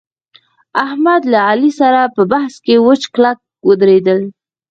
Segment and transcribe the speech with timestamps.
[0.85, 4.19] احمد له علي سره په بحث کې وچ کلک ودرېدل